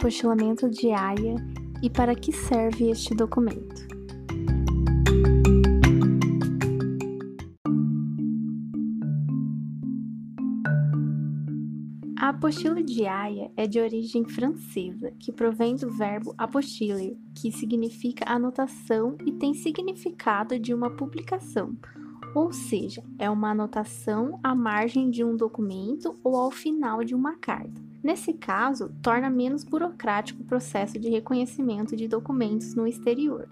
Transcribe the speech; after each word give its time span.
apostilamento 0.00 0.70
de 0.70 0.90
Haia 0.92 1.34
e 1.82 1.90
para 1.90 2.14
que 2.14 2.32
serve 2.32 2.90
este 2.90 3.14
documento. 3.14 3.86
A 12.18 12.30
apostila 12.30 12.82
de 12.82 13.04
Haia 13.04 13.50
é 13.54 13.66
de 13.66 13.78
origem 13.78 14.24
francesa, 14.24 15.12
que 15.18 15.30
provém 15.30 15.76
do 15.76 15.90
verbo 15.90 16.34
apostiller, 16.38 17.14
que 17.34 17.52
significa 17.52 18.24
anotação 18.26 19.18
e 19.26 19.32
tem 19.32 19.52
significado 19.52 20.58
de 20.58 20.72
uma 20.72 20.88
publicação, 20.88 21.76
ou 22.34 22.54
seja, 22.54 23.02
é 23.18 23.28
uma 23.28 23.50
anotação 23.50 24.40
à 24.42 24.54
margem 24.54 25.10
de 25.10 25.22
um 25.22 25.36
documento 25.36 26.18
ou 26.24 26.36
ao 26.36 26.50
final 26.50 27.04
de 27.04 27.14
uma 27.14 27.36
carta. 27.36 27.89
Nesse 28.02 28.32
caso, 28.32 28.90
torna 29.02 29.28
menos 29.28 29.62
burocrático 29.62 30.42
o 30.42 30.46
processo 30.46 30.98
de 30.98 31.10
reconhecimento 31.10 31.94
de 31.94 32.08
documentos 32.08 32.74
no 32.74 32.86
exterior. 32.86 33.48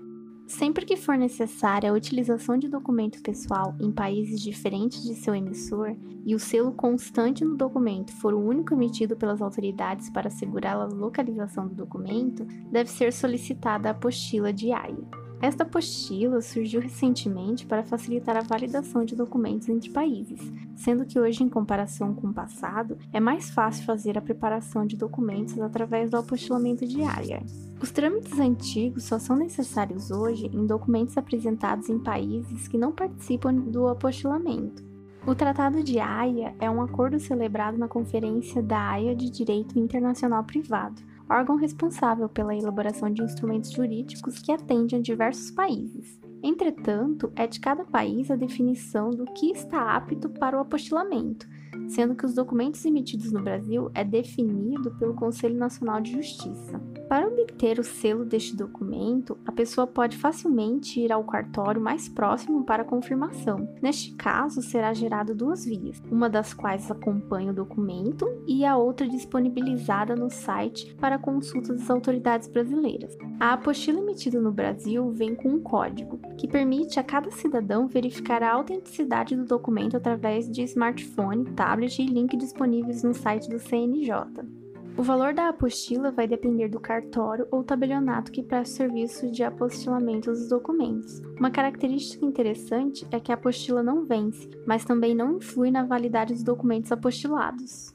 Sempre 0.47 0.87
que 0.87 0.97
for 0.97 1.19
necessária 1.19 1.91
a 1.91 1.93
utilização 1.93 2.57
de 2.57 2.69
documento 2.69 3.21
pessoal 3.23 3.77
em 3.79 3.93
países 3.93 4.41
diferentes 4.41 5.03
de 5.03 5.15
seu 5.15 5.35
emissor 5.35 5.95
e 6.25 6.35
o 6.35 6.39
selo 6.39 6.73
constante 6.73 7.45
no 7.45 7.55
documento 7.55 8.13
for 8.13 8.33
o 8.33 8.41
único 8.41 8.73
emitido 8.73 9.15
pelas 9.15 9.43
autoridades 9.43 10.09
para 10.09 10.29
assegurar 10.29 10.77
a 10.77 10.87
localização 10.87 11.69
do 11.69 11.75
documento, 11.75 12.47
deve 12.73 12.89
ser 12.89 13.13
solicitada 13.13 13.89
a 13.89 13.93
apostila 13.93 14.51
de 14.51 14.73
AIA. 14.73 15.28
Esta 15.41 15.63
apostila 15.63 16.41
surgiu 16.41 16.81
recentemente 16.81 17.65
para 17.65 17.85
facilitar 17.85 18.37
a 18.37 18.43
validação 18.43 19.05
de 19.05 19.15
documentos 19.15 19.69
entre 19.69 19.89
países, 19.89 20.41
sendo 20.75 21.07
que 21.07 21.19
hoje, 21.19 21.45
em 21.45 21.49
comparação 21.49 22.13
com 22.13 22.29
o 22.29 22.35
passado, 22.35 22.99
é 23.13 23.21
mais 23.21 23.49
fácil 23.49 23.85
fazer 23.85 24.19
a 24.19 24.23
preparação 24.23 24.85
de 24.85 24.97
documentos 24.97 25.61
através 25.61 26.11
do 26.11 26.17
apostilamento 26.17 26.85
diário. 26.85 27.41
Os 27.81 27.93
trâmites 27.93 28.39
antigos 28.41 29.05
só 29.05 29.21
são 29.21 29.37
necessários 29.37 30.11
hoje 30.11 30.47
em 30.47 30.67
documentos 30.67 31.17
apresentados 31.17 31.89
em 31.89 32.01
países 32.01 32.67
que 32.67 32.77
não 32.77 32.91
participam 32.91 33.55
do 33.55 33.87
apostilamento. 33.87 34.89
O 35.25 35.35
Tratado 35.35 35.85
de 35.85 36.01
Haia 36.01 36.55
é 36.59 36.71
um 36.71 36.83
acordo 36.83 37.21
celebrado 37.21 37.79
na 37.79 37.87
Conferência 37.87 38.63
da 38.63 38.91
Haia 38.91 39.15
de 39.15 39.31
Direito 39.31 39.79
Internacional 39.79 40.43
Privado, 40.43 41.03
órgão 41.31 41.57
responsável 41.57 42.29
pela 42.29 42.57
elaboração 42.57 43.11
de 43.11 43.23
instrumentos 43.23 43.71
jurídicos 43.71 44.39
que 44.39 44.53
atendem 44.53 44.99
a 44.99 45.03
diversos 45.03 45.51
países. 45.51 46.19
Entretanto, 46.43 47.33
é 47.35 47.47
de 47.47 47.59
cada 47.59 47.85
país 47.85 48.31
a 48.31 48.37
definição 48.37 49.11
do 49.11 49.25
que 49.25 49.51
está 49.51 49.97
apto 49.97 50.29
para 50.29 50.57
o 50.57 50.61
apostilamento, 50.61 51.49
sendo 51.89 52.15
que 52.15 52.25
os 52.25 52.35
documentos 52.35 52.85
emitidos 52.85 53.33
no 53.33 53.43
Brasil 53.43 53.91
é 53.95 54.05
definido 54.05 54.91
pelo 54.99 55.15
Conselho 55.15 55.57
Nacional 55.57 56.01
de 56.01 56.13
Justiça. 56.13 56.81
Para 57.09 57.27
obter 57.27 57.79
o 57.79 57.85
selo 57.85 58.23
deste 58.23 58.55
documento, 58.55 59.39
a 59.47 59.51
pessoa 59.51 59.87
pode 59.87 60.19
facilmente 60.19 61.01
ir 61.01 61.11
ao 61.11 61.25
cartório 61.25 61.81
mais 61.81 62.07
próximo 62.07 62.65
para 62.65 62.85
confirmação. 62.85 63.67
Neste 63.81 64.13
caso, 64.15 64.61
será 64.61 64.93
gerado 64.93 65.35
duas 65.35 65.65
vias, 65.65 66.03
uma 66.11 66.29
das 66.29 66.53
quais 66.53 66.91
acompanha 66.91 67.51
o 67.51 67.55
documento 67.55 68.27
e 68.47 68.63
a 68.63 68.77
outra 68.77 69.09
disponibilizada 69.09 70.15
no 70.15 70.29
site 70.29 70.95
para 70.97 71.19
consulta 71.19 71.73
das 71.73 71.89
autoridades 71.89 72.47
brasileiras. 72.47 73.17
A 73.41 73.55
apostila 73.55 74.01
emitida 74.01 74.39
no 74.39 74.53
Brasil 74.53 75.11
vem 75.11 75.35
com 75.35 75.49
um 75.49 75.61
código, 75.61 76.21
que 76.37 76.47
permite 76.47 77.01
a 77.01 77.03
cada 77.03 77.31
cidadão 77.31 77.89
verificar 77.89 78.43
a 78.43 78.53
autenticidade 78.53 79.35
do 79.35 79.47
documento 79.47 79.97
através 79.97 80.47
de 80.47 80.63
smartphone, 80.65 81.47
tablet 81.53 82.03
e 82.03 82.07
link 82.07 82.37
disponíveis 82.37 83.03
no 83.03 83.15
site 83.15 83.49
do 83.49 83.59
CNJ. 83.59 84.58
O 84.99 85.03
valor 85.05 85.33
da 85.33 85.49
apostila 85.49 86.11
vai 86.11 86.27
depender 86.27 86.67
do 86.67 86.81
cartório 86.81 87.47
ou 87.53 87.63
tabelionato 87.63 88.33
que 88.33 88.43
presta 88.43 88.79
serviço 88.79 89.31
de 89.31 89.45
apostilamento 89.45 90.33
dos 90.33 90.49
documentos. 90.49 91.21
Uma 91.39 91.53
característica 91.53 92.27
interessante 92.27 93.07
é 93.13 93.21
que 93.21 93.31
a 93.31 93.37
apostila 93.37 93.81
não 93.81 94.05
vence, 94.05 94.51
mas 94.67 94.85
também 94.85 95.15
não 95.15 95.37
influi 95.37 95.71
na 95.71 95.85
validade 95.85 96.35
dos 96.35 96.43
documentos 96.43 96.91
apostilados. 96.91 97.95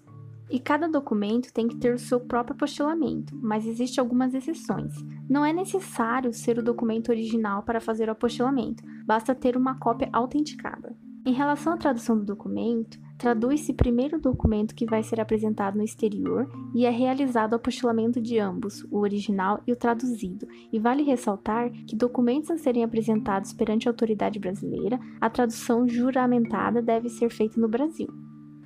E 0.50 0.62
cada 0.62 0.88
documento 0.88 1.52
tem 1.52 1.68
que 1.68 1.76
ter 1.76 1.94
o 1.94 2.00
seu 2.00 2.22
próprio 2.22 2.56
apostilamento, 2.56 3.36
mas 3.36 3.68
existem 3.68 4.02
algumas 4.02 4.34
exceções. 4.34 4.94
Não 5.30 5.44
é 5.44 5.52
necessário 5.52 6.32
ser 6.32 6.58
o 6.58 6.64
documento 6.64 7.10
original 7.10 7.64
para 7.64 7.82
fazer 7.82 8.08
o 8.08 8.14
apostilamento, 8.14 8.82
basta 9.06 9.36
ter 9.36 9.58
uma 9.58 9.78
cópia 9.78 10.08
autenticada. 10.14 10.96
Em 11.26 11.34
relação 11.34 11.74
à 11.74 11.78
tradução 11.78 12.18
do 12.18 12.24
documento, 12.24 12.98
Traduz-se 13.24 13.72
primeiro 13.72 14.18
o 14.18 14.20
documento 14.20 14.76
que 14.76 14.86
vai 14.86 15.02
ser 15.02 15.22
apresentado 15.22 15.78
no 15.78 15.84
exterior 15.86 16.46
e 16.76 16.86
é 16.86 16.90
realizado 16.90 17.54
o 17.54 17.56
apostilamento 17.56 18.20
de 18.20 18.38
ambos, 18.38 18.84
o 18.92 19.00
original 19.00 19.62
e 19.66 19.72
o 19.72 19.78
traduzido. 19.78 20.46
E 20.74 20.78
vale 20.78 21.04
ressaltar 21.04 21.72
que 21.88 21.96
documentos 21.96 22.52
a 22.52 22.58
serem 22.58 22.84
apresentados 22.84 23.54
perante 23.54 23.88
a 23.88 23.92
autoridade 23.92 24.40
brasileira, 24.40 25.00
a 25.22 25.30
tradução 25.30 25.88
juramentada 25.88 26.82
deve 26.82 27.08
ser 27.08 27.30
feita 27.30 27.62
no 27.62 27.70
Brasil. 27.70 28.10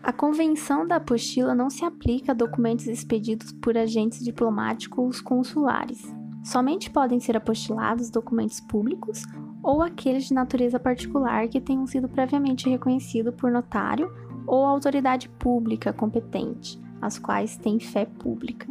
A 0.01 0.11
convenção 0.11 0.87
da 0.87 0.95
apostila 0.95 1.53
não 1.53 1.69
se 1.69 1.85
aplica 1.85 2.31
a 2.31 2.35
documentos 2.35 2.87
expedidos 2.87 3.51
por 3.51 3.77
agentes 3.77 4.25
diplomáticos 4.25 5.21
consulares. 5.21 6.01
Somente 6.43 6.89
podem 6.89 7.19
ser 7.19 7.37
apostilados 7.37 8.09
documentos 8.09 8.59
públicos 8.61 9.21
ou 9.61 9.83
aqueles 9.83 10.25
de 10.25 10.33
natureza 10.33 10.79
particular 10.79 11.47
que 11.47 11.61
tenham 11.61 11.85
sido 11.85 12.09
previamente 12.09 12.67
reconhecidos 12.67 13.35
por 13.35 13.51
notário 13.51 14.09
ou 14.47 14.65
autoridade 14.65 15.27
pública 15.27 15.91
competente, 15.91 16.79
as 17.01 17.19
quais 17.19 17.57
têm 17.57 17.79
fé 17.79 18.05
pública. 18.05 18.65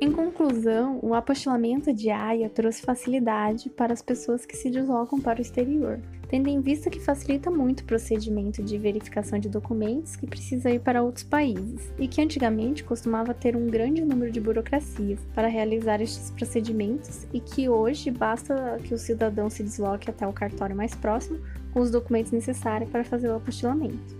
Em 0.00 0.12
conclusão, 0.12 1.00
o 1.02 1.14
apostilamento 1.14 1.92
de 1.92 2.10
AIA 2.10 2.50
trouxe 2.50 2.82
facilidade 2.82 3.70
para 3.70 3.94
as 3.94 4.02
pessoas 4.02 4.44
que 4.44 4.54
se 4.54 4.70
deslocam 4.70 5.18
para 5.18 5.38
o 5.38 5.42
exterior, 5.42 5.98
tendo 6.34 6.48
em 6.48 6.60
vista 6.60 6.90
que 6.90 6.98
facilita 6.98 7.48
muito 7.48 7.82
o 7.82 7.84
procedimento 7.84 8.60
de 8.60 8.76
verificação 8.76 9.38
de 9.38 9.48
documentos 9.48 10.16
que 10.16 10.26
precisa 10.26 10.68
ir 10.68 10.80
para 10.80 11.00
outros 11.00 11.22
países, 11.22 11.92
e 11.96 12.08
que 12.08 12.20
antigamente 12.20 12.82
costumava 12.82 13.32
ter 13.32 13.54
um 13.54 13.68
grande 13.68 14.04
número 14.04 14.32
de 14.32 14.40
burocracias 14.40 15.20
para 15.32 15.46
realizar 15.46 16.00
estes 16.00 16.32
procedimentos, 16.32 17.24
e 17.32 17.38
que 17.38 17.68
hoje 17.68 18.10
basta 18.10 18.80
que 18.82 18.92
o 18.92 18.98
cidadão 18.98 19.48
se 19.48 19.62
desloque 19.62 20.10
até 20.10 20.26
o 20.26 20.32
cartório 20.32 20.74
mais 20.74 20.92
próximo 20.92 21.38
com 21.72 21.78
os 21.78 21.92
documentos 21.92 22.32
necessários 22.32 22.90
para 22.90 23.04
fazer 23.04 23.28
o 23.28 23.36
apostilamento. 23.36 24.16